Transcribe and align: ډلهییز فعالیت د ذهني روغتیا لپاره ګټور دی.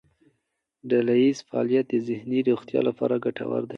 ډلهییز 0.89 1.39
فعالیت 1.47 1.85
د 1.89 1.95
ذهني 2.07 2.39
روغتیا 2.49 2.81
لپاره 2.87 3.15
ګټور 3.25 3.61
دی. 3.65 3.69